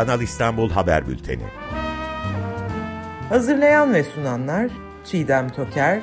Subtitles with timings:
[0.00, 1.42] Kanal İstanbul Haber Bülteni.
[3.28, 4.70] Hazırlayan ve sunanlar
[5.04, 6.00] Çiğdem Toker,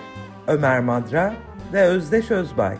[0.47, 1.33] Ömer Madra
[1.73, 2.77] ve Özdeş Özbay.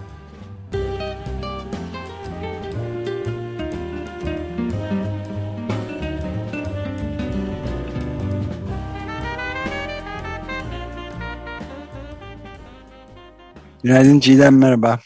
[13.84, 14.99] Günaydın Çiğdem merhaba.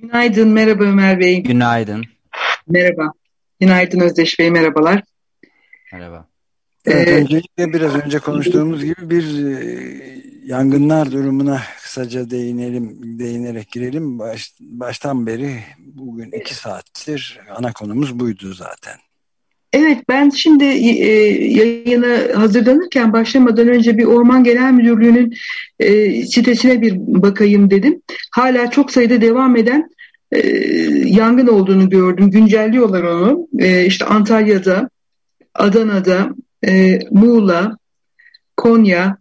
[0.00, 1.42] Günaydın merhaba Ömer Bey.
[1.42, 2.04] Günaydın.
[2.68, 3.12] Merhaba.
[3.60, 5.02] Günaydın Özdeş Bey merhabalar.
[5.92, 6.28] Merhaba.
[6.86, 9.86] Evet, ee, öncelikle biraz önce konuştuğumuz gibi bir e,
[10.44, 14.18] yangınlar durumuna kısaca değinelim, değinerek girelim.
[14.18, 18.94] Baş, baştan beri bugün iki saattir ana konumuz buydu zaten.
[19.72, 21.12] Evet ben şimdi e,
[21.46, 25.34] yayına hazırlanırken başlamadan önce bir Orman Genel Müdürlüğü'nün
[25.80, 28.02] e, sitesine bir bakayım dedim.
[28.30, 29.90] Hala çok sayıda devam eden
[30.32, 30.38] e,
[31.04, 32.30] yangın olduğunu gördüm.
[32.30, 33.48] Güncelliyorlar onu.
[33.58, 34.90] E, işte Antalya'da,
[35.54, 36.34] Adana'da,
[36.66, 37.76] e, Muğla,
[38.56, 39.18] Konya,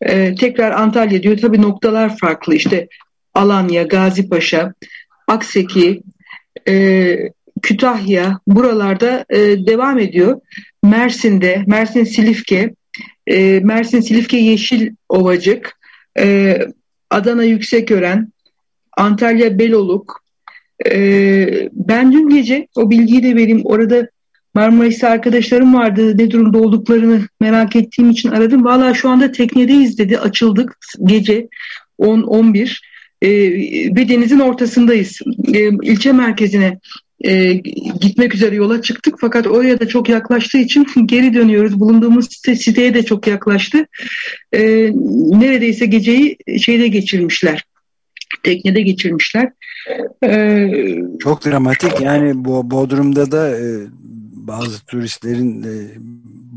[0.00, 1.38] e, tekrar Antalya diyor.
[1.38, 2.54] Tabii noktalar farklı.
[2.54, 2.88] İşte
[3.34, 4.74] Alanya, Gazipaşa,
[5.28, 6.02] Akseki,
[6.68, 7.16] e,
[7.62, 10.40] Kütahya buralarda e, devam ediyor.
[10.82, 12.74] Mersin'de, Mersin Silifke,
[13.26, 15.78] e, Mersin Silifke Yeşil Ovacık,
[16.18, 16.58] e,
[17.10, 18.32] Adana Yüksekören,
[18.96, 20.25] Antalya Beloluk.
[20.90, 23.60] E, ben dün gece o bilgiyi de vereyim.
[23.64, 24.08] Orada
[24.54, 26.18] Marmaris'te arkadaşlarım vardı.
[26.18, 28.64] Ne durumda olduklarını merak ettiğim için aradım.
[28.64, 30.18] Valla şu anda teknedeyiz dedi.
[30.18, 31.48] Açıldık gece
[32.00, 32.78] 10-11
[33.22, 33.30] e,
[33.96, 35.20] ve denizin ortasındayız.
[35.54, 36.78] E, ilçe merkezine
[37.24, 37.52] e,
[38.00, 41.80] gitmek üzere yola çıktık fakat oraya da çok yaklaştığı için geri dönüyoruz.
[41.80, 43.86] Bulunduğumuz site, siteye de çok yaklaştı.
[44.52, 44.62] E,
[45.30, 47.64] neredeyse geceyi şeyde geçirmişler.
[48.42, 49.52] Teknede geçirmişler.
[50.24, 50.68] E,
[51.20, 53.86] çok dramatik yani bu Bodrum'da da e,
[54.32, 55.74] bazı turistlerin e,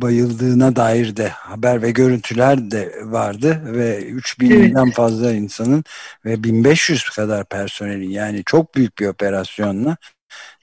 [0.02, 4.96] bayıldığına dair de haber ve görüntüler de vardı ve 3000'den evet.
[4.96, 5.84] fazla insanın
[6.26, 9.98] ve 1500 kadar personelin yani çok büyük bir operasyonla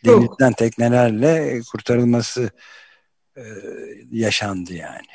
[0.05, 2.50] denizden teknelerle kurtarılması
[3.37, 3.43] e,
[4.11, 5.06] yaşandı yani.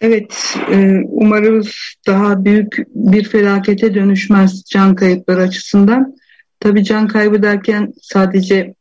[0.00, 1.74] Evet, e, umarız
[2.06, 6.16] daha büyük bir felakete dönüşmez can kayıpları açısından.
[6.60, 8.74] Tabii can kaybı derken sadece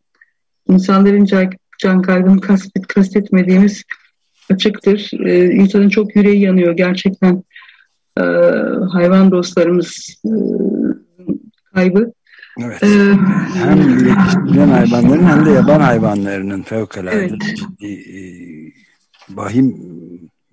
[0.70, 1.50] insanların
[1.80, 3.84] can, kaybını kastet, kastetmediğimiz
[4.52, 5.12] açıktır.
[5.26, 7.44] E, insanın çok yüreği yanıyor gerçekten.
[8.18, 8.24] E,
[8.92, 10.32] hayvan dostlarımız e,
[11.74, 12.12] kaybı
[12.64, 12.84] Evet.
[12.84, 12.88] Ee,
[13.54, 17.42] hem yetiştirilen hayvanların hem de yaban hayvanlarının fevkalade evet.
[17.42, 18.20] ciddi e,
[19.30, 19.76] vahim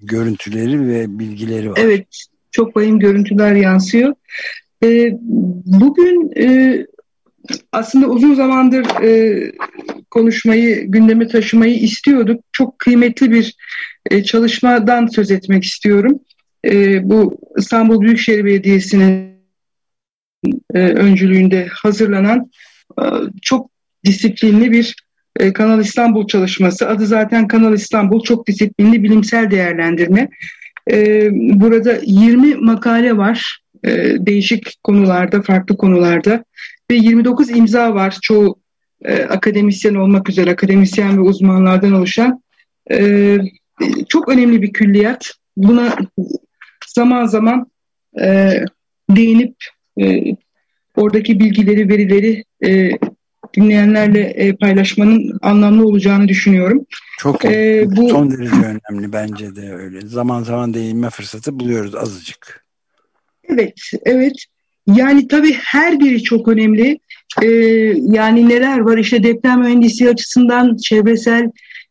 [0.02, 1.78] görüntüleri ve bilgileri var.
[1.82, 2.06] Evet,
[2.50, 4.14] çok vahim görüntüler yansıyor.
[4.84, 5.18] E,
[5.64, 6.86] bugün e,
[7.72, 9.52] aslında uzun zamandır e,
[10.10, 12.44] konuşmayı, gündeme taşımayı istiyorduk.
[12.52, 13.56] Çok kıymetli bir
[14.10, 16.20] e, çalışmadan söz etmek istiyorum.
[16.64, 19.32] E, bu İstanbul Büyükşehir Belediyesi'nin
[20.74, 22.50] e, öncülüğünde hazırlanan
[23.00, 23.04] e,
[23.42, 23.70] çok
[24.04, 24.96] disiplinli bir
[25.40, 26.88] e, Kanal İstanbul çalışması.
[26.88, 30.28] Adı zaten Kanal İstanbul çok disiplinli bilimsel değerlendirme.
[31.32, 33.62] burada 20 makale var
[34.18, 36.44] değişik konularda, farklı konularda
[36.90, 38.18] ve 29 imza var.
[38.22, 38.58] Çoğu
[39.28, 42.42] akademisyen olmak üzere akademisyen ve uzmanlardan oluşan
[44.08, 45.32] çok önemli bir külliyat.
[45.56, 45.96] Buna
[46.86, 47.66] zaman zaman
[49.10, 49.56] değinip
[50.00, 50.36] e,
[50.96, 52.90] oradaki bilgileri, verileri e,
[53.54, 56.86] dinleyenlerle e, paylaşmanın anlamlı olacağını düşünüyorum.
[57.18, 60.00] Çok e, bu son derece önemli bence de öyle.
[60.00, 62.64] Zaman zaman değinme fırsatı buluyoruz azıcık.
[63.48, 63.74] Evet,
[64.04, 64.34] evet.
[64.86, 66.98] Yani tabii her biri çok önemli.
[67.42, 67.46] Ee,
[67.96, 71.50] yani neler var işte deprem mühendisliği açısından çevresel,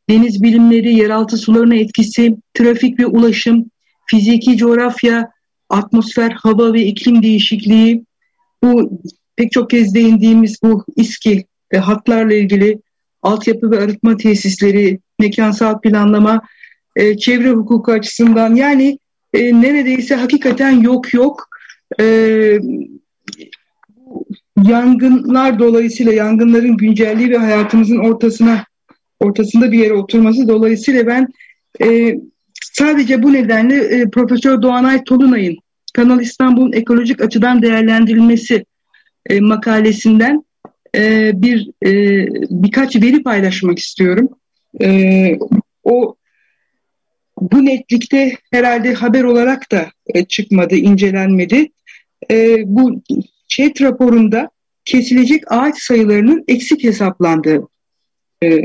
[0.09, 3.65] deniz bilimleri, yeraltı sularına etkisi, trafik ve ulaşım,
[4.05, 5.31] fiziki coğrafya,
[5.69, 8.05] atmosfer, hava ve iklim değişikliği,
[8.63, 9.01] bu
[9.35, 12.79] pek çok kez değindiğimiz bu İSKİ ve hatlarla ilgili
[13.21, 16.41] altyapı ve arıtma tesisleri, mekansal planlama,
[16.95, 18.99] e, çevre hukuku açısından yani
[19.33, 21.47] e, neredeyse hakikaten yok yok.
[21.99, 22.05] E,
[24.63, 28.65] yangınlar dolayısıyla yangınların güncelliği ve hayatımızın ortasına
[29.19, 31.27] ortasında bir yere oturması dolayısıyla ben
[31.81, 32.15] e,
[32.73, 35.57] sadece bu nedenle e, Profesör Doğanay Tolunay'ın
[35.93, 38.65] Kanal İstanbul'un ekolojik açıdan değerlendirilmesi
[39.29, 40.43] e, makalesinden
[40.95, 41.91] e, bir e,
[42.49, 44.29] birkaç veri paylaşmak istiyorum.
[44.81, 45.39] E,
[45.83, 46.15] o
[47.41, 51.69] bu netlikte herhalde haber olarak da e, çıkmadı, incelenmedi.
[52.31, 53.01] E, bu
[53.47, 54.49] ÇED raporunda
[54.85, 57.67] kesilecek ağaç sayılarının eksik hesaplandığı
[58.43, 58.59] e,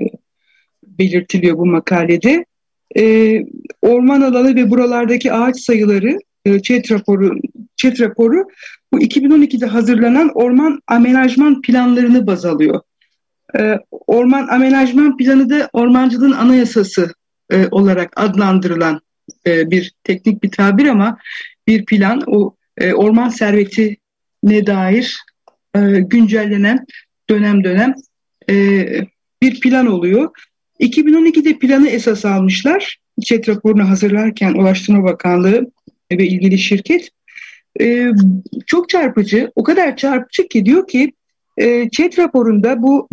[0.82, 2.44] belirtiliyor bu makalede.
[3.82, 6.50] Orman alanı ve buralardaki ağaç sayıları e,
[6.90, 7.38] raporu,
[7.76, 8.49] ÇED raporu
[8.93, 12.81] bu 2012'de hazırlanan orman amenajman planlarını baz alıyor.
[13.59, 17.15] E, orman amenajman planı da ormancılığın anayasası
[17.50, 19.00] e, olarak adlandırılan
[19.47, 21.19] e, bir teknik bir tabir ama
[21.67, 25.19] bir plan o e, orman servetine dair
[25.75, 26.87] e, güncellenen
[27.31, 27.94] dönem dönem
[29.43, 30.31] bir plan oluyor.
[30.81, 32.99] 2012'de planı esas almışlar.
[33.25, 35.71] ÇED raporunu hazırlarken Ulaştırma Bakanlığı
[36.12, 37.11] ve ilgili şirket
[37.81, 38.11] e,
[38.67, 41.12] çok çarpıcı, o kadar çarpıcı ki diyor ki
[41.56, 43.08] e, ÇED raporunda bu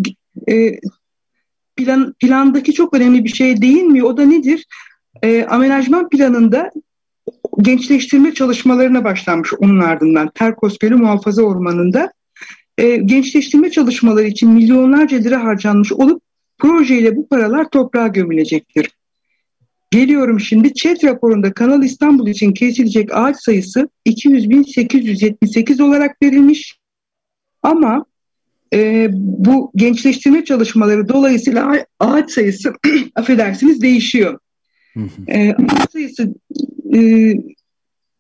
[0.50, 0.80] e,
[1.76, 4.08] plan, plandaki çok önemli bir şey değinmiyor.
[4.08, 4.66] O da nedir?
[5.24, 6.72] E, amenajman planında
[7.62, 12.14] gençleştirme çalışmalarına başlanmış onun ardından Terkos Gölü Muhafaza Ormanı'nda
[12.78, 16.22] e, gençleştirme çalışmaları için milyonlarca lira harcanmış olup
[16.58, 18.92] projeyle bu paralar toprağa gömülecektir.
[19.94, 26.80] Geliyorum şimdi ÇED raporunda Kanal İstanbul için kesilecek ağaç sayısı 200.878 olarak verilmiş.
[27.64, 28.06] Ama
[28.74, 32.74] e, bu gençleştirme çalışmaları dolayısıyla ağaç sayısı
[33.16, 34.40] affedersiniz değişiyor.
[35.28, 36.36] E, ağaç sayısı
[36.94, 37.00] e,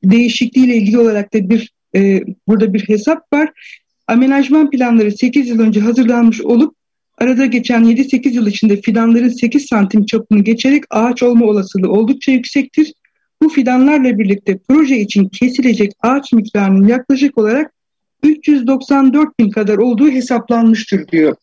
[0.04, 3.78] değişikliğiyle ilgili olarak da bir e, burada bir hesap var.
[4.08, 6.76] Amenajman planları 8 yıl önce hazırlanmış olup
[7.18, 12.94] arada geçen 7-8 yıl içinde fidanların 8 santim çapını geçerek ağaç olma olasılığı oldukça yüksektir.
[13.42, 17.74] Bu fidanlarla birlikte proje için kesilecek ağaç miktarının yaklaşık olarak
[18.24, 21.36] 394 bin kadar olduğu hesaplanmıştır diyor.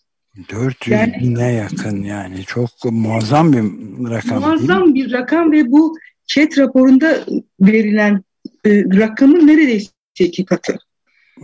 [0.50, 3.62] 400 yani, bine yakın yani çok muazzam bir
[4.10, 4.40] rakam.
[4.40, 5.96] Muazzam bir rakam ve bu
[6.26, 7.24] chat raporunda
[7.60, 8.22] verilen
[8.66, 10.78] e, rakamın neredeyse iki katı.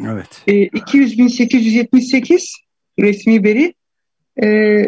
[0.06, 0.42] Evet.
[0.46, 2.52] E, 200.878
[2.98, 3.74] resmi veri.
[4.42, 4.84] E,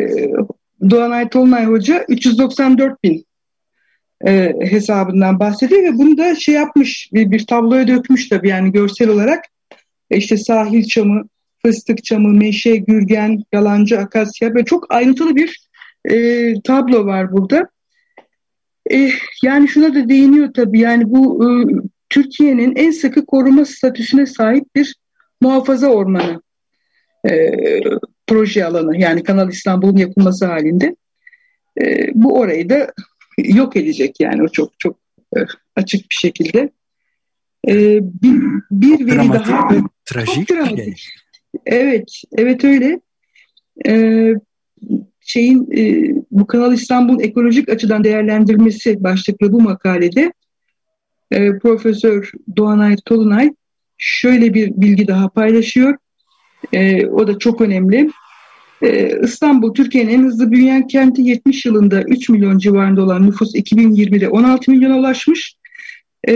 [0.91, 3.27] Doğanay Tolunay Hoca 394 bin
[4.27, 9.09] e, hesabından bahsediyor ve bunu da şey yapmış bir, bir tabloya dökmüş tabii yani görsel
[9.09, 9.45] olarak
[10.11, 11.29] e, işte sahil çamı,
[11.63, 15.69] fıstık çamı, meşe, gürgen, yalancı akasya ve çok ayrıntılı bir
[16.05, 17.69] e, tablo var burada.
[18.93, 19.11] E,
[19.43, 21.49] yani şuna da değiniyor tabii yani bu e,
[22.11, 24.97] Türkiye'nin en sıkı koruma statüsüne sahip bir
[25.41, 26.43] muhafaza ormanı
[27.31, 27.33] e,
[28.29, 30.97] proje alanı yani Kanal İstanbul'un yapılması halinde
[31.81, 32.93] e, bu orayı da
[33.39, 34.97] yok edecek yani o çok çok
[35.37, 35.41] e,
[35.77, 36.71] açık bir şekilde.
[37.69, 40.49] E, bir, bir veri dramatik daha ve trajik.
[40.49, 41.09] çok dramatik.
[41.67, 43.01] Evet, evet öyle.
[43.87, 44.35] E,
[45.21, 50.33] şeyin e, bu Kanal İstanbul'un ekolojik açıdan değerlendirmesi başlıklı bu makalede
[51.31, 53.51] e, Profesör Doğanay Tolunay
[53.99, 55.97] şöyle bir bilgi daha paylaşıyor.
[56.73, 58.11] E, o da çok önemli.
[58.83, 64.29] E, İstanbul Türkiye'nin en hızlı büyüyen kenti 70 yılında 3 milyon civarında olan nüfus 2020'de
[64.29, 65.55] 16 milyona ulaşmış.
[66.29, 66.35] E,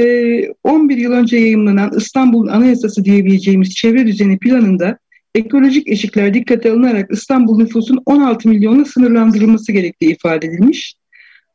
[0.64, 4.98] 11 yıl önce yayınlanan İstanbul'un Anayasası diyebileceğimiz çevre düzeni planında
[5.34, 10.94] ekolojik eşikler dikkate alınarak İstanbul nüfusun 16 milyonla sınırlandırılması gerektiği ifade edilmiş.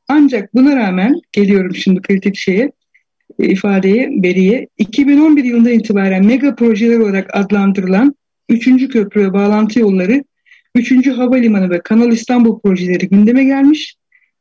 [0.07, 2.71] Ancak buna rağmen geliyorum şimdi kritik şeye
[3.39, 8.15] ifadeye, veriye 2011 yılında itibaren mega projeler olarak adlandırılan
[8.49, 8.87] 3.
[8.87, 10.23] köprü ve bağlantı yolları,
[10.75, 11.07] 3.
[11.07, 13.95] havalimanı ve Kanal İstanbul projeleri gündeme gelmiş.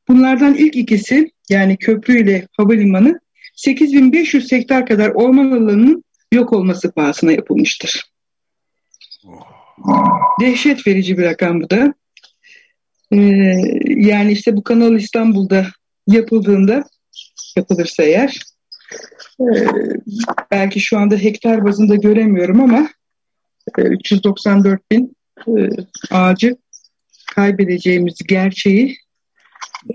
[0.09, 3.21] Bunlardan ilk ikisi yani köprü ile havalimanı
[3.57, 8.05] 8500 hektar kadar orman alanının yok olması pahasına yapılmıştır.
[10.41, 11.95] Dehşet verici bir rakam bu da.
[13.13, 13.17] Ee,
[13.87, 15.67] yani işte bu Kanal İstanbul'da
[16.07, 16.85] yapıldığında
[17.57, 18.43] yapılırsa eğer
[19.41, 19.45] ee,
[20.51, 22.89] belki şu anda hektar bazında göremiyorum ama
[23.83, 25.17] 394 e, bin
[25.49, 25.69] e,
[26.11, 26.57] ağacı
[27.35, 28.97] kaybedeceğimiz gerçeği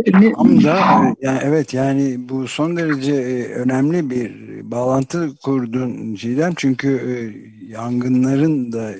[0.05, 0.33] e, ne?
[0.33, 3.13] Tam da yani evet yani bu son derece
[3.53, 4.31] önemli bir
[4.71, 7.33] bağlantı kurdun Cidem çünkü
[7.67, 8.93] yangınların da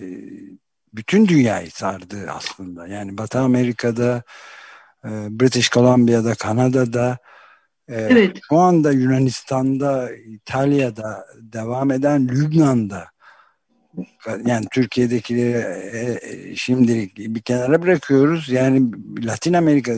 [0.93, 4.23] bütün dünyayı sardı aslında yani Batı Amerika'da
[5.05, 7.17] British Columbia'da Kanada'da
[7.89, 8.38] evet.
[8.50, 13.11] Şu anda Yunanistan'da, İtalya'da devam eden Lübnan'da
[14.45, 18.50] yani Türkiye'dekileri e, e, şimdilik bir kenara bırakıyoruz.
[18.50, 18.91] Yani
[19.25, 19.93] Latin Amerika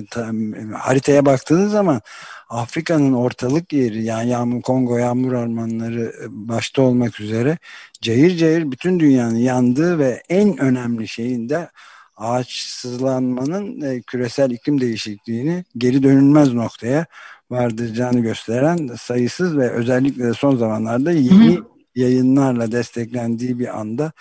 [0.78, 2.02] haritaya baktığınız zaman
[2.50, 7.58] Afrika'nın ortalık yeri yani yağmur, Kongo yağmur ormanları başta olmak üzere
[8.02, 11.70] cayır cayır bütün dünyanın yandığı ve en önemli şeyin de
[12.18, 17.06] ağaçsızlanmanın e, küresel iklim değişikliğini geri dönülmez noktaya
[17.52, 21.73] vardıracağını gösteren sayısız ve özellikle de son zamanlarda yeni Hı.
[21.96, 24.12] Yayınlarla desteklendiği bir anda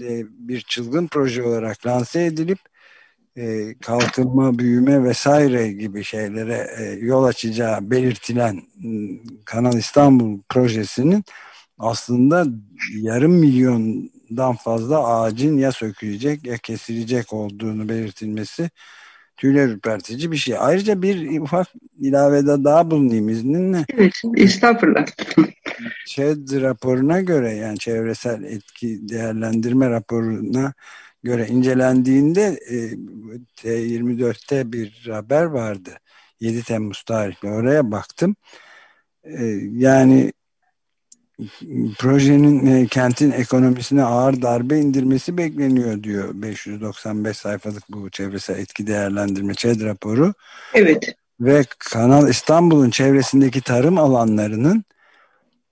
[0.00, 2.58] e, bir çılgın proje olarak lanse edilip
[3.36, 8.62] e, kalkınma, büyüme vesaire gibi şeylere e, yol açacağı belirtilen
[9.44, 11.24] Kanal İstanbul projesinin
[11.78, 12.46] aslında
[13.00, 18.70] yarım milyondan fazla ağacın ya sökülecek ya kesilecek olduğunu belirtilmesi
[19.36, 20.54] tüyler ürpertici bir şey.
[20.58, 21.66] Ayrıca bir ufak
[21.98, 23.84] ilavede daha bulunayım izninle.
[23.88, 25.06] Evet, estağfurullah.
[26.06, 30.72] ÇED raporuna göre yani çevresel etki değerlendirme raporuna
[31.22, 32.76] göre incelendiğinde e,
[33.56, 35.90] T24'te bir haber vardı.
[36.40, 38.36] 7 Temmuz tarihli oraya baktım.
[39.24, 40.32] E, yani
[41.98, 49.54] projenin e, kentin ekonomisine ağır darbe indirmesi bekleniyor diyor 595 sayfalık bu çevresel etki değerlendirme
[49.54, 50.34] ÇED raporu.
[50.74, 51.14] Evet.
[51.40, 54.84] Ve Kanal İstanbul'un çevresindeki tarım alanlarının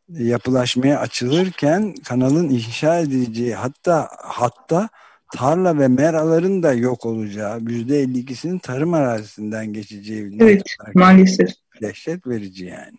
[0.08, 4.88] yapılaşmaya açılırken kanalın inşa edileceği hatta hatta
[5.32, 10.62] tarla ve meraların da yok olacağı yüzde 52'sinin tarım arazisinden geçeceği evet
[10.94, 11.50] maalesef
[11.82, 12.98] dehşet verici yani.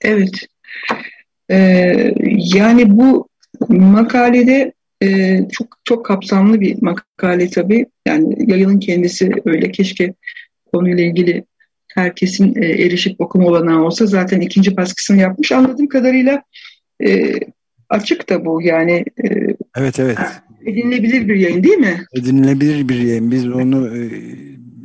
[0.00, 0.46] Evet.
[1.50, 3.28] Ee, yani bu
[3.68, 7.86] makalede e, çok çok kapsamlı bir makale tabii.
[8.06, 10.14] Yani yayının kendisi öyle keşke
[10.72, 11.44] konuyla ilgili
[11.94, 15.52] herkesin e, erişip okuma olanağı olsa zaten ikinci baskısını yapmış.
[15.52, 16.42] Anladığım kadarıyla
[17.06, 17.34] e,
[17.88, 19.04] açık da bu yani.
[19.24, 19.28] E,
[19.76, 20.18] evet evet.
[20.66, 22.04] Edinilebilir bir yayın değil mi?
[22.14, 23.30] Edinilebilir bir yayın.
[23.30, 24.10] Biz onu e,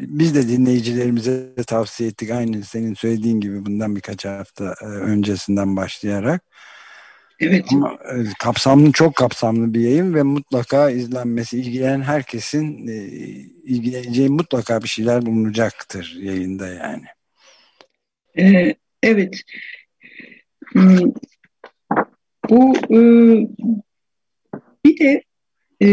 [0.07, 2.31] biz de dinleyicilerimize tavsiye ettik.
[2.31, 6.43] Aynı senin söylediğin gibi bundan birkaç hafta e, öncesinden başlayarak.
[7.43, 7.65] Evet.
[7.73, 12.93] Ama e, kapsamlı çok kapsamlı bir yayın ve mutlaka izlenmesi ilgilenen herkesin e,
[13.63, 17.05] ilgileneceği mutlaka bir şeyler bulunacaktır yayında yani.
[18.37, 19.41] Ee, evet.
[20.71, 20.99] Hmm.
[22.49, 22.99] Bu e,
[24.85, 25.23] bir de
[25.81, 25.89] e,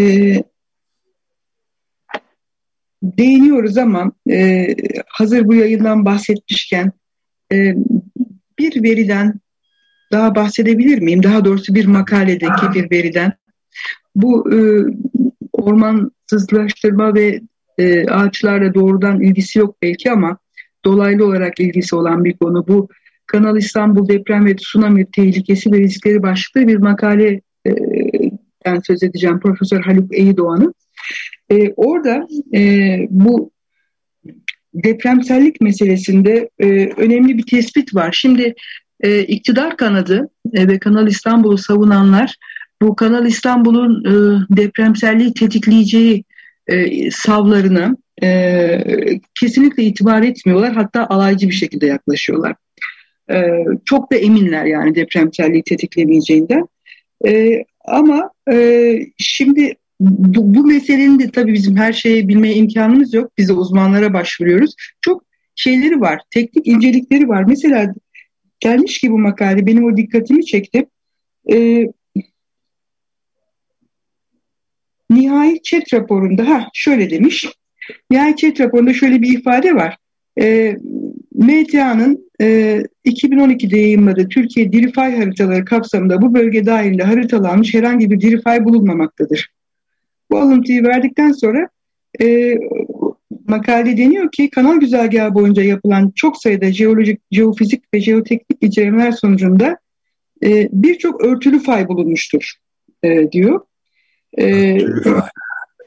[3.03, 4.67] değiniyoruz ama e,
[5.07, 6.93] hazır bu yayından bahsetmişken
[7.53, 7.75] e,
[8.59, 9.41] bir veriden
[10.13, 11.23] daha bahsedebilir miyim?
[11.23, 13.33] Daha doğrusu bir makaledeki bir veriden.
[14.15, 14.59] Bu e,
[15.53, 17.41] ormansızlaştırma ve
[17.79, 20.39] e, ağaçlarla doğrudan ilgisi yok belki ama
[20.85, 22.69] dolaylı olarak ilgisi olan bir konu.
[22.69, 22.89] Bu
[23.27, 27.73] Kanal İstanbul deprem ve tsunami tehlikesi ve riskleri başlıklı bir makale e,
[28.87, 30.75] söz edeceğim Profesör Haluk Eydoğan'ın.
[31.51, 33.51] E, orada e, bu
[34.75, 38.13] depremsellik meselesinde e, önemli bir tespit var.
[38.13, 38.55] Şimdi
[39.03, 42.37] e, iktidar kanadı e, ve Kanal İstanbul'u savunanlar
[42.83, 44.13] bu Kanal İstanbul'un e,
[44.57, 46.25] depremselliği tetikleyeceği
[46.67, 50.73] e, savlarını e, kesinlikle itibar etmiyorlar.
[50.73, 52.55] Hatta alaycı bir şekilde yaklaşıyorlar.
[53.33, 53.37] E,
[53.85, 56.67] çok da eminler yani depremselliği tetiklemeyeceğinden.
[57.27, 63.33] E, ama e, şimdi bu, bu meselenin de tabii bizim her şeyi bilmeye imkanımız yok.
[63.39, 64.75] Biz de uzmanlara başvuruyoruz.
[65.01, 67.45] Çok şeyleri var, teknik incelikleri var.
[67.49, 67.95] Mesela
[68.61, 70.87] gelmiş ki bu makale benim o dikkatimi çekti.
[71.53, 71.87] E,
[75.11, 77.49] nihai chat raporunda ha şöyle demiş.
[78.11, 79.97] Nihai chat raporunda şöyle bir ifade var.
[80.41, 80.77] E,
[81.35, 88.65] MTA'nın e, 2012'de yayınladığı Türkiye Dirify haritaları kapsamında bu bölge dahilinde haritalanmış herhangi bir Dirify
[88.65, 89.49] bulunmamaktadır.
[90.31, 91.69] Bu alıntıyı verdikten sonra
[92.21, 92.55] e,
[93.51, 99.79] makale deniyor ki kanal güzergahı boyunca yapılan çok sayıda jeolojik, jeofizik ve jeoteknik incelemeler sonucunda
[100.45, 102.53] e, birçok örtülü fay bulunmuştur
[103.03, 103.61] e, diyor.
[104.39, 104.77] E,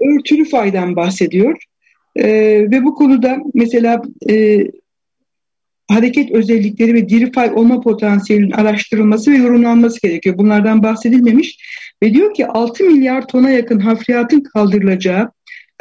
[0.01, 1.57] örtülü faydan bahsediyor.
[2.15, 2.27] E,
[2.71, 4.67] ve bu konuda mesela e,
[5.87, 10.37] hareket özellikleri ve diri fay olma potansiyelinin araştırılması ve yorumlanması gerekiyor.
[10.37, 11.57] Bunlardan bahsedilmemiş
[12.03, 15.31] ve diyor ki 6 milyar tona yakın hafriyatın kaldırılacağı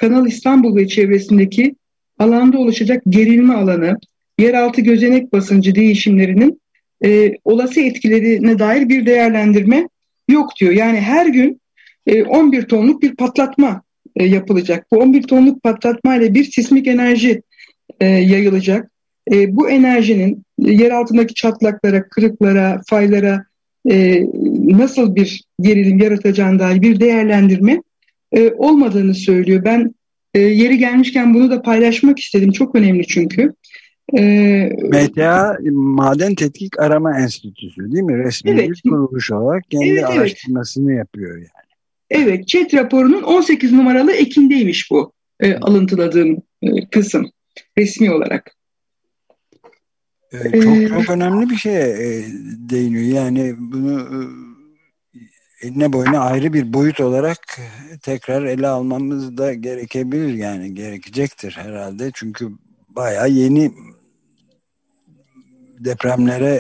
[0.03, 1.75] Kanal İstanbul ve çevresindeki
[2.19, 3.97] alanda oluşacak gerilme alanı,
[4.39, 6.61] yeraltı gözenek basıncı değişimlerinin
[7.05, 9.89] e, olası etkilerine dair bir değerlendirme
[10.29, 10.73] yok diyor.
[10.73, 11.61] Yani her gün
[12.07, 13.83] e, 11 tonluk bir patlatma
[14.17, 14.87] e, yapılacak.
[14.93, 17.43] Bu 11 tonluk patlatma ile bir sismik enerji
[18.01, 18.91] e, yayılacak.
[19.33, 23.45] E, bu enerjinin yer altındaki çatlaklara, kırıklara, faylara
[23.91, 24.27] e,
[24.79, 27.83] nasıl bir gerilim yaratacağına dair bir değerlendirme
[28.33, 29.65] e, olmadığını söylüyor.
[29.65, 29.95] Ben
[30.35, 32.53] e, yeri gelmişken bunu da paylaşmak istedim.
[32.53, 33.55] Çok önemli çünkü.
[34.19, 34.23] E,
[34.83, 38.19] MTA Maden Tetkik Arama Enstitüsü değil mi?
[38.19, 38.71] Resmi evet.
[38.71, 40.99] bir kuruluş olarak kendi evet, araştırmasını evet.
[40.99, 41.73] yapıyor yani.
[42.11, 47.31] Evet, ÇED raporunun 18 numaralı ekindeymiş bu e, alıntıladığım e, kısım
[47.79, 48.57] resmi olarak.
[50.33, 52.25] Ee, çok çok önemli bir şeye e,
[52.71, 53.25] değiniyor.
[53.25, 54.19] Yani bunu e,
[55.63, 57.61] eline boyuna ayrı bir boyut olarak
[58.03, 62.11] tekrar ele almamız da gerekebilir yani gerekecektir herhalde.
[62.15, 62.49] Çünkü
[62.89, 63.73] bayağı yeni
[65.79, 66.55] depremlere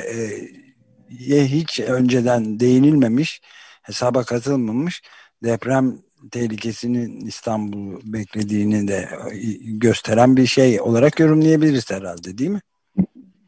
[1.31, 3.41] e, hiç önceden değinilmemiş,
[3.83, 5.03] hesaba katılmamış
[5.45, 5.99] deprem
[6.31, 9.09] tehlikesinin İstanbul'u beklediğini de
[9.63, 12.61] gösteren bir şey olarak yorumlayabiliriz herhalde değil mi?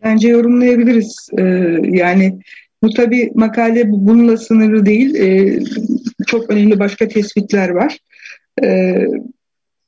[0.04, 1.28] Bence yorumlayabiliriz.
[1.38, 1.42] Ee,
[1.82, 2.40] yani
[2.85, 5.14] bu tabi makale bununla sınırlı değil.
[5.14, 5.62] Ee,
[6.26, 7.99] çok önemli başka tespitler var.
[8.64, 9.07] Ee,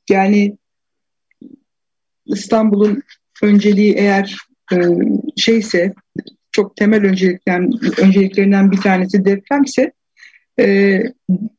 [0.09, 0.57] yani
[2.25, 3.03] İstanbul'un
[3.43, 4.37] önceliği eğer
[4.73, 4.77] e,
[5.37, 5.93] şeyse
[6.51, 9.91] çok temel öncelikten, önceliklerinden bir tanesi depremse
[10.59, 10.99] e,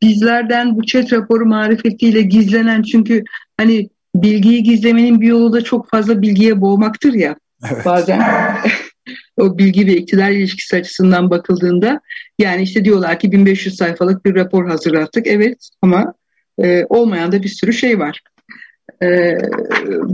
[0.02, 3.24] bizlerden bu chat raporu marifetiyle gizlenen çünkü
[3.56, 7.36] hani bilgiyi gizlemenin bir yolu da çok fazla bilgiye boğmaktır ya
[7.72, 7.84] evet.
[7.84, 8.22] bazen
[9.36, 12.00] o bilgi ve iktidar ilişkisi açısından bakıldığında
[12.38, 16.14] yani işte diyorlar ki 1500 sayfalık bir rapor hazırlattık evet ama
[16.62, 18.20] e, olmayan da bir sürü şey var.
[19.02, 19.38] E,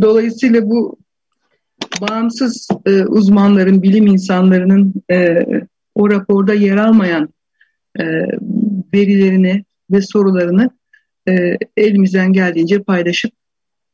[0.00, 0.98] dolayısıyla bu
[2.00, 5.46] bağımsız e, uzmanların, bilim insanlarının e,
[5.94, 7.28] o raporda yer almayan
[7.98, 8.04] e,
[8.94, 10.70] verilerini ve sorularını
[11.28, 13.32] e, elimizden geldiğince paylaşıp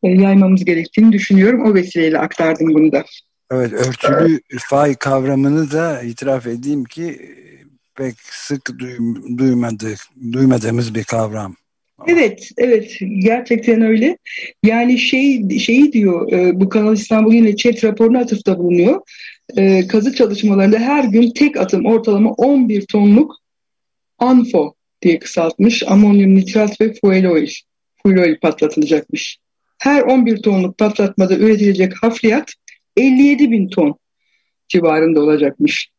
[0.02, 1.70] e, yaymamız gerektiğini düşünüyorum.
[1.70, 3.04] O vesileyle aktardım bunu da.
[3.52, 7.34] Evet, örtülü fay kavramını da itiraf edeyim ki
[7.94, 8.78] pek sık
[9.38, 9.98] duymadık,
[10.32, 11.56] duymadığımız bir kavram.
[12.06, 12.96] Evet, evet.
[13.18, 14.18] Gerçekten öyle.
[14.64, 19.00] Yani şey şeyi diyor, e, bu Kanal İstanbul yine chat raporuna atıfta bulunuyor.
[19.56, 23.36] E, kazı çalışmalarında her gün tek atım ortalama 11 tonluk
[24.18, 27.50] ANFO diye kısaltmış amonyum nitrat ve fuel oil,
[28.02, 29.38] fuel oil patlatılacakmış.
[29.78, 32.52] Her 11 tonluk patlatmada üretilecek hafriyat
[32.96, 33.98] 57 bin ton
[34.68, 35.90] civarında olacakmış.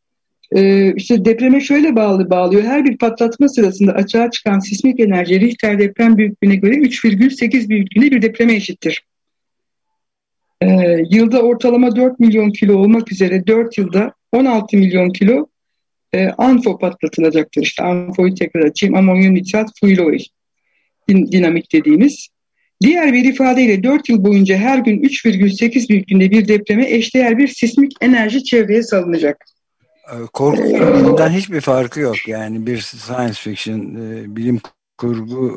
[0.56, 2.62] Ee, işte depreme şöyle bağlı bağlıyor.
[2.62, 8.22] Her bir patlatma sırasında açığa çıkan sismik enerji Richter deprem büyüklüğüne göre 3,8 büyüklüğünde bir
[8.22, 9.02] depreme eşittir.
[10.62, 15.46] Ee, yılda ortalama 4 milyon kilo olmak üzere 4 yılda 16 milyon kilo
[16.14, 17.62] e, anfo patlatılacaktır.
[17.62, 18.94] İşte anfoyu tekrar açayım.
[18.94, 20.24] Amonyum nitrat fuel oil
[21.08, 22.28] din, dinamik dediğimiz.
[22.82, 27.92] Diğer bir ifadeyle 4 yıl boyunca her gün 3,8 büyüklüğünde bir depreme eşdeğer bir sismik
[28.00, 29.44] enerji çevreye salınacak.
[30.12, 32.28] Ee, korku filminden hiçbir farkı yok.
[32.28, 34.60] Yani bir science fiction, e, bilim
[34.98, 35.54] kurgu e,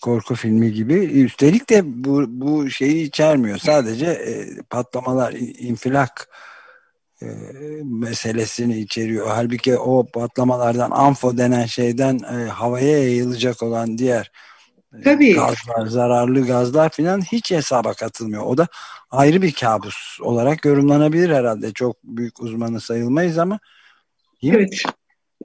[0.00, 0.94] korku filmi gibi.
[0.94, 3.58] Üstelik de bu, bu şeyi içermiyor.
[3.58, 6.28] Sadece e, patlamalar, infilak
[7.84, 9.26] meselesini içeriyor.
[9.28, 14.30] Halbuki o patlamalardan ANFO denen şeyden havaya yayılacak olan diğer
[15.04, 15.34] Tabii.
[15.34, 18.42] gazlar, zararlı gazlar filan hiç hesaba katılmıyor.
[18.46, 18.68] O da
[19.10, 21.72] ayrı bir kabus olarak yorumlanabilir herhalde.
[21.72, 23.58] Çok büyük uzmanı sayılmayız ama
[24.42, 24.84] evet.
[24.84, 24.92] Mi?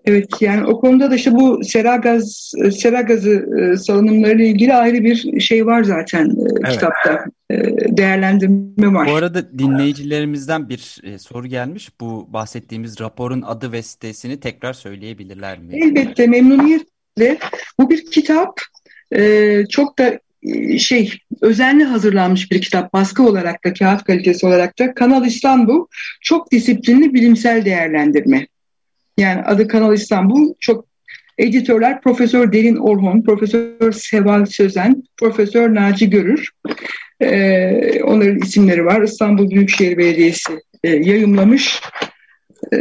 [0.06, 5.04] Evet yani o konuda da işte bu sera gaz sera gazı e, salınımlarıyla ilgili ayrı
[5.04, 6.72] bir şey var zaten e, evet.
[6.72, 7.26] kitapta.
[7.52, 7.58] E,
[7.98, 9.08] değerlendirme var.
[9.08, 11.90] Bu arada dinleyicilerimizden bir soru gelmiş.
[12.02, 15.80] Bu bahsettiğimiz raporun adı ve sitesini tekrar söyleyebilirler mi?
[15.84, 17.38] Elbette memnuniyetle.
[17.80, 18.60] Bu bir kitap.
[19.16, 24.80] E, çok da e, şey özenli hazırlanmış bir kitap baskı olarak da kağıt kalitesi olarak
[24.80, 25.86] da Kanal İstanbul
[26.22, 28.48] çok disiplinli bilimsel değerlendirme.
[29.18, 30.86] Yani adı Kanal İstanbul çok
[31.38, 36.50] editörler Profesör Derin Orhon, Profesör Seval Sözen, Profesör Naci Görür.
[37.22, 39.02] Ee, onların isimleri var.
[39.02, 41.82] İstanbul Büyükşehir Belediyesi e, yayımlamış
[42.74, 42.78] e,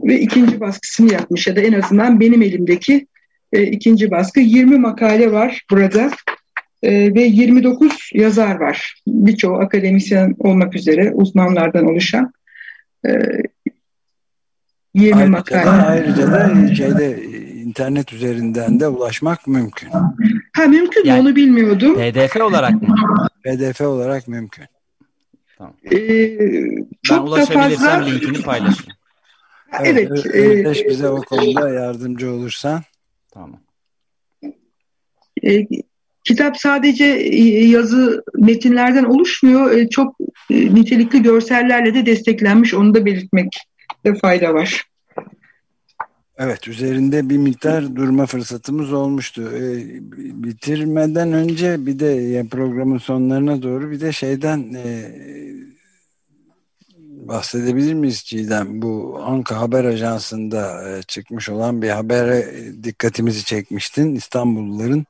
[0.00, 3.06] ve ikinci baskısını yapmış ya da en azından benim elimdeki
[3.52, 4.40] e, ikinci baskı.
[4.40, 6.10] 20 makale var burada
[6.82, 9.02] e, ve 29 yazar var.
[9.06, 12.32] Birçoğu akademisyen olmak üzere uzmanlardan oluşan.
[13.06, 13.10] E,
[14.94, 15.66] 20 ayrıca makale.
[15.66, 17.22] Da, ayrıca da şeyde
[17.70, 19.90] internet üzerinden de ulaşmak mümkün.
[20.52, 21.94] Ha mümkün yani, onu bilmiyordum.
[21.94, 22.96] PDF olarak mı?
[23.44, 24.64] PDF olarak mümkün.
[25.58, 25.74] Tamam.
[25.92, 26.38] Ee,
[27.02, 28.04] çok ben ulaşabilirsem fazla...
[28.04, 28.92] linkini paylaşayım.
[29.80, 30.10] Evet.
[30.34, 32.82] evet e, bize o konuda yardımcı olursan.
[33.30, 33.60] Tamam.
[35.44, 35.66] E,
[36.24, 39.72] kitap sadece e, yazı metinlerden oluşmuyor.
[39.72, 40.16] E, çok
[40.50, 42.74] e, nitelikli görsellerle de desteklenmiş.
[42.74, 44.84] Onu da belirtmekte fayda var.
[46.38, 49.42] Evet üzerinde bir miktar durma fırsatımız olmuştu.
[49.56, 49.84] Ee,
[50.42, 55.12] bitirmeden önce bir de programın sonlarına doğru bir de şeyden e,
[57.30, 58.82] bahsedebilir miyiz Çiğdem?
[58.82, 62.46] Bu Anka Haber Ajansı'nda e, çıkmış olan bir habere
[62.82, 64.14] dikkatimizi çekmiştin.
[64.14, 65.06] İstanbulluların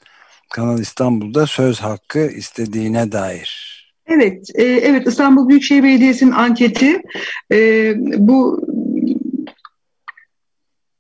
[0.51, 3.71] Kanal İstanbul'da söz hakkı istediğine dair.
[4.07, 7.03] Evet, e, evet İstanbul Büyükşehir Belediyesi'nin anketi
[7.53, 8.61] e, bu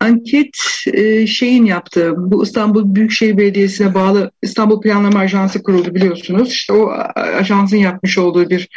[0.01, 0.57] anket
[0.93, 6.53] e, şeyin yaptığı, bu İstanbul Büyükşehir Belediyesi'ne bağlı İstanbul Planlama Ajansı kuruldu biliyorsunuz.
[6.53, 8.69] İşte o ajansın yapmış olduğu bir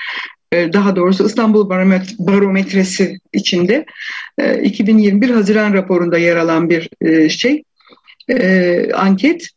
[0.54, 1.70] daha doğrusu İstanbul
[2.20, 3.86] Barometresi içinde
[4.64, 7.64] 2021 e, Haziran raporunda yer alan bir e, şey
[8.94, 9.48] anket.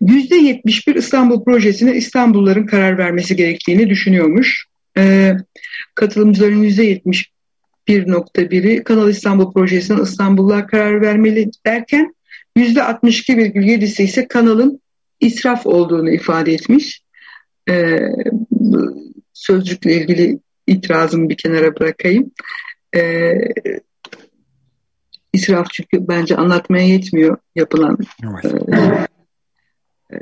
[0.00, 4.66] %71 İstanbul projesine İstanbulluların karar vermesi gerektiğini düşünüyormuş.
[5.94, 12.14] Katılımcıların %71.1'i Kanal İstanbul projesinin İstanbullular karar vermeli derken
[12.56, 14.80] %62,7'si ise kanalın
[15.20, 17.02] israf olduğunu ifade etmiş
[19.34, 22.30] sözcükle ilgili itirazımı bir kenara bırakayım.
[22.96, 23.34] Ee,
[25.32, 29.08] israf çünkü bence anlatmaya yetmiyor yapılan evet.
[30.12, 30.18] e, e,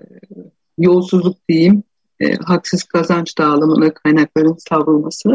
[0.79, 1.83] yolsuzluk diyeyim,
[2.21, 5.29] e, haksız kazanç dağılımına kaynakların savrulması.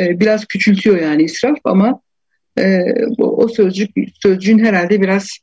[0.00, 2.00] E, biraz küçültüyor yani israf ama
[2.58, 2.78] e,
[3.18, 3.90] o sözcük
[4.22, 5.38] sözcüğün herhalde biraz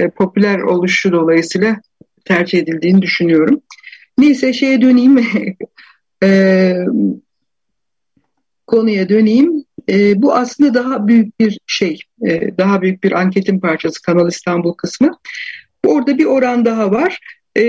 [0.00, 1.76] e, popüler oluşu dolayısıyla
[2.24, 3.60] tercih edildiğini düşünüyorum.
[4.18, 5.16] Neyse şeye döneyim.
[6.22, 6.74] e,
[8.66, 9.64] konuya döneyim.
[9.88, 14.72] E, bu aslında daha büyük bir şey, e, daha büyük bir anketin parçası Kanal İstanbul
[14.72, 15.18] kısmı.
[15.86, 17.18] Orada bir oran daha var.
[17.56, 17.62] E,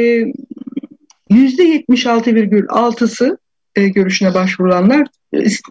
[1.30, 3.38] %76,6'sı
[3.76, 5.08] e, görüşüne başvurulanlar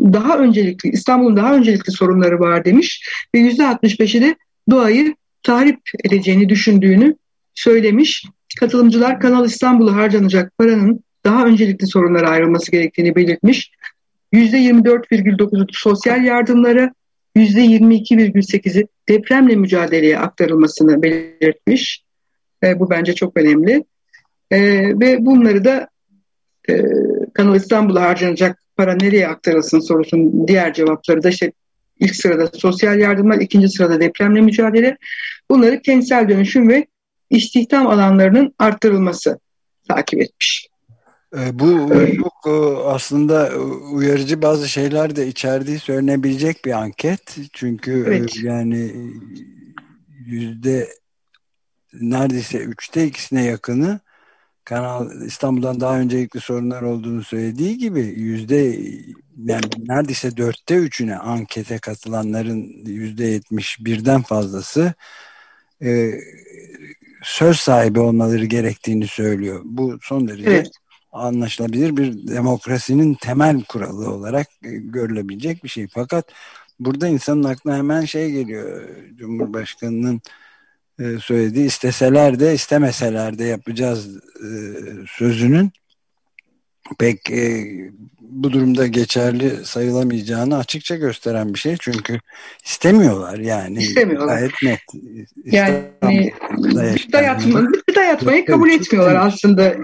[0.01, 4.37] daha öncelikli, İstanbul'un daha öncelikli sorunları var demiş ve %65'i de
[4.71, 7.17] doğayı tahrip edeceğini düşündüğünü
[7.55, 8.25] söylemiş.
[8.61, 13.71] Katılımcılar Kanal İstanbul'a harcanacak paranın daha öncelikli sorunlara ayrılması gerektiğini belirtmiş.
[14.33, 16.95] %24,9'u sosyal yardımlara,
[17.37, 22.05] %22,8'i depremle mücadeleye aktarılmasını belirtmiş.
[22.65, 23.85] E, bu bence çok önemli.
[24.51, 24.61] E,
[25.01, 25.89] ve bunları da
[26.69, 26.83] e,
[27.35, 31.53] Kanal İstanbul'a harcanacak para nereye aktarılsın sorusunun diğer cevapları da işte
[32.01, 34.97] ilk sırada sosyal yardımlar, ikinci sırada depremle mücadele.
[35.51, 36.87] Bunları kentsel dönüşüm ve
[37.31, 39.39] istihdam alanlarının arttırılması
[39.89, 40.70] takip etmiş.
[41.39, 42.51] E, bu çok e,
[42.85, 43.57] aslında
[43.93, 47.37] uyarıcı bazı şeyler de içerdiği söylenebilecek bir anket.
[47.53, 48.37] Çünkü e, evet.
[48.43, 48.93] yani
[50.27, 50.89] yüzde
[51.93, 54.01] neredeyse üçte ikisine yakını
[54.65, 58.57] Kanal İstanbul'dan daha öncelikli sorunlar olduğunu söylediği gibi yüzde
[59.37, 64.95] yani neredeyse dörtte üçüne ankete katılanların yüzde yetmiş birden fazlası
[65.83, 66.11] e,
[67.23, 69.61] söz sahibi olmaları gerektiğini söylüyor.
[69.65, 70.80] Bu son derece evet
[71.13, 75.87] anlaşılabilir bir demokrasinin temel kuralı olarak e, görülebilecek bir şey.
[75.95, 76.33] Fakat
[76.81, 78.89] burada insanın aklına hemen şey geliyor.
[79.17, 80.21] Cumhurbaşkanının
[80.99, 84.51] e, söylediği isteseler de istemeseler de yapacağız e,
[85.07, 85.73] sözünün
[86.99, 87.31] pek
[88.31, 91.77] bu durumda geçerli sayılamayacağını açıkça gösteren bir şey.
[91.81, 92.21] Çünkü
[92.65, 93.79] istemiyorlar yani.
[93.79, 94.37] İstemiyorlar.
[94.37, 94.81] Gayet net.
[95.45, 96.33] Yani
[97.13, 99.77] dayatma, dayatmayı kabul etmiyorlar aslında.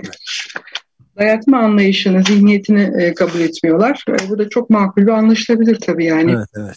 [1.18, 4.04] Dayatma anlayışını, zihniyetini e, kabul etmiyorlar.
[4.08, 6.32] E, bu da çok makul ve anlaşılabilir tabii yani.
[6.32, 6.76] Evet, evet.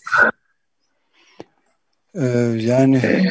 [2.16, 3.30] Ee, yani e,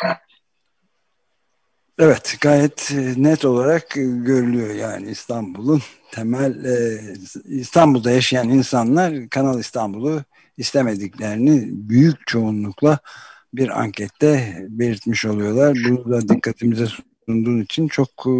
[1.98, 7.00] evet gayet net olarak görülüyor yani İstanbul'un temel e,
[7.44, 10.22] İstanbul'da yaşayan insanlar Kanal İstanbul'u
[10.56, 12.98] istemediklerini büyük çoğunlukla
[13.54, 15.78] bir ankette belirtmiş oluyorlar.
[15.88, 16.86] Bunu da dikkatimize
[17.28, 18.30] sunduğun için çok e,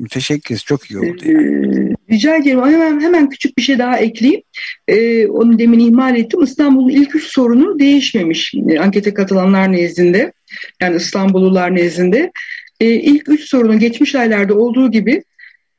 [0.00, 0.64] müteşekkiriz.
[0.64, 1.22] Çok iyi oldu.
[1.24, 1.90] Yani.
[1.90, 2.62] Ee, rica ederim.
[2.62, 4.42] Hemen, hemen küçük bir şey daha ekleyeyim.
[4.88, 6.42] Ee, onu demin ihmal ettim.
[6.42, 10.32] İstanbul'un ilk üç sorunu değişmemiş e, ankete katılanlar nezdinde.
[10.80, 12.32] Yani İstanbullular nezdinde.
[12.80, 15.22] Ee, ilk üç sorunu geçmiş aylarda olduğu gibi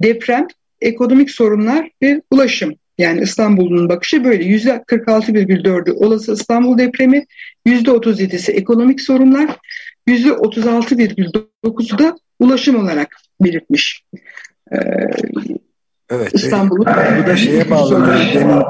[0.04, 0.48] deprem,
[0.82, 2.74] ekonomik sorunlar ve ulaşım.
[2.98, 4.44] Yani İstanbul'un bakışı böyle.
[4.44, 7.26] %46,4'ü olası İstanbul depremi,
[7.68, 9.58] %37'si ekonomik sorunlar,
[10.08, 14.04] %36,9'u da ulaşım olarak belirtmiş.
[14.72, 14.78] Ee,
[16.10, 16.34] evet.
[16.34, 16.86] İstanbul'un.
[17.24, 18.08] Bu da şeye bağlı.
[18.34, 18.64] Demin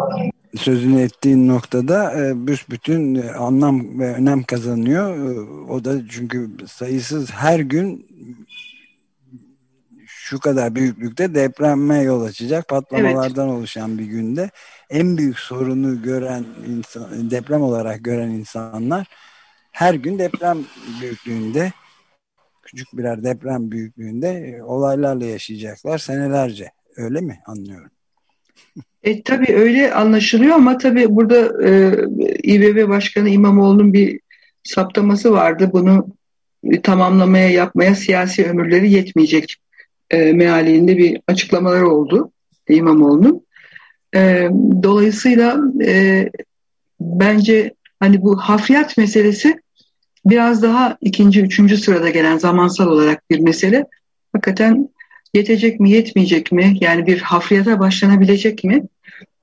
[0.58, 5.18] sözünü ettiğin noktada e, büsbütün anlam ve önem kazanıyor.
[5.18, 5.40] E,
[5.72, 8.08] o da çünkü sayısız her gün
[10.08, 13.58] şu kadar büyüklükte depreme yol açacak patlamalardan evet.
[13.58, 14.50] oluşan bir günde
[14.90, 19.08] en büyük sorunu gören insan, deprem olarak gören insanlar
[19.72, 20.58] her gün deprem
[21.02, 21.72] büyüklüğünde
[22.64, 26.72] küçük birer deprem büyüklüğünde e, olaylarla yaşayacaklar senelerce.
[26.98, 27.92] Öyle mi anlıyorum?
[29.04, 31.92] E, tabii öyle anlaşılıyor ama tabii burada e,
[32.44, 34.20] İBB Başkanı İmamoğlu'nun bir
[34.64, 35.70] saptaması vardı.
[35.74, 36.08] Bunu
[36.84, 39.56] tamamlamaya yapmaya siyasi ömürleri yetmeyecek
[40.10, 42.32] e, mealinde bir açıklamaları oldu
[42.70, 43.46] İmamoğlu'nun.
[44.16, 44.50] E,
[44.84, 46.30] dolayısıyla e,
[47.00, 49.60] bence hani bu hafriyat meselesi
[50.26, 53.86] biraz daha ikinci, üçüncü sırada gelen zamansal olarak bir mesele.
[54.34, 54.90] Hakikaten
[55.34, 56.78] yetecek mi, yetmeyecek mi?
[56.82, 58.84] Yani bir hafriyata başlanabilecek mi?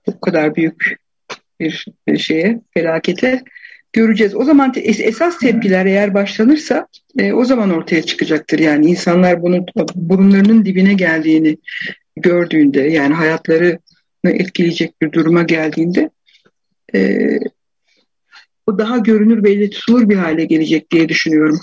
[0.07, 0.97] Bu kadar büyük
[1.61, 3.43] bir şeye, felakete
[3.93, 4.35] göreceğiz.
[4.35, 6.87] O zaman esas tepkiler eğer başlanırsa
[7.19, 8.59] e, o zaman ortaya çıkacaktır.
[8.59, 11.59] Yani insanlar bunun burunlarının dibine geldiğini
[12.17, 13.79] gördüğünde yani hayatlarını
[14.25, 16.11] etkileyecek bir duruma geldiğinde
[16.95, 17.29] e,
[18.69, 21.61] o daha görünür belli tutulur bir hale gelecek diye düşünüyorum.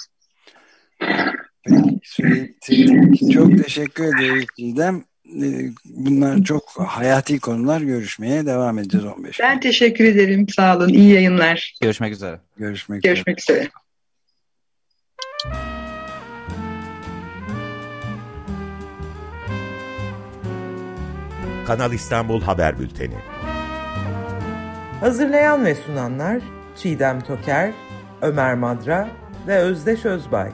[2.68, 5.04] Peki, çok teşekkür ederiz Didem.
[5.44, 10.50] Ee, bunlar çok hayati konular görüşmeye devam edeceğiz 15 Ben teşekkür ederim.
[10.50, 10.90] Sağ olun.
[10.90, 11.74] İyi yayınlar.
[11.82, 12.40] Görüşmek üzere.
[12.58, 13.58] Görüşmek, Görüşmek üzere.
[13.58, 13.70] üzere.
[21.68, 23.16] Kanal İstanbul Haber Bülteni.
[25.00, 26.42] Hazırlayan ve sunanlar
[26.76, 27.72] Çiğdem Toker,
[28.22, 29.08] Ömer Madra
[29.48, 30.52] ve Özdeş Özbay.